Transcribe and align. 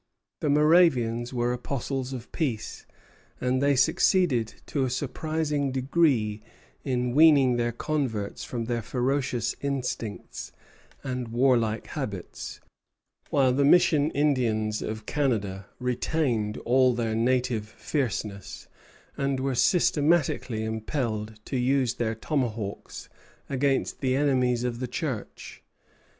The 0.39 0.49
Moravians 0.49 1.31
were 1.31 1.53
apostles 1.53 2.11
of 2.11 2.31
peace, 2.31 2.87
and 3.39 3.61
they 3.61 3.75
succeeded 3.75 4.55
to 4.65 4.83
a 4.83 4.89
surprising 4.89 5.71
degree 5.71 6.41
in 6.83 7.13
weaning 7.13 7.55
their 7.55 7.71
converts 7.71 8.43
from 8.43 8.65
their 8.65 8.81
ferocious 8.81 9.53
instincts 9.61 10.53
and 11.03 11.27
warlike 11.27 11.85
habits; 11.85 12.59
while 13.29 13.53
the 13.53 13.63
Mission 13.63 14.09
Indians 14.09 14.81
of 14.81 15.05
Canada 15.05 15.67
retained 15.77 16.57
all 16.65 16.95
their 16.95 17.13
native 17.13 17.67
fierceness, 17.69 18.67
and 19.17 19.39
were 19.39 19.53
systematically 19.53 20.63
impelled 20.63 21.39
to 21.45 21.57
use 21.57 21.93
their 21.93 22.15
tomahawks 22.15 23.07
against 23.51 23.99
the 23.99 24.15
enemies 24.15 24.63
of 24.63 24.79
the 24.79 24.87
Church. 24.87 25.61